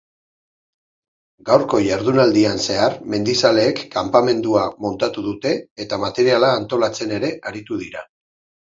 Gaurko 1.49 1.81
ihardunaldian 1.87 2.63
zehar 2.65 2.97
mendizaleek 3.15 3.85
kanpamendua 3.99 4.67
montatu 4.89 5.29
dute 5.31 5.55
eta 5.89 6.05
materiala 6.09 6.53
antolatzen 6.59 7.19
ere 7.23 7.35
aritu 7.55 7.85
dira. 7.89 8.07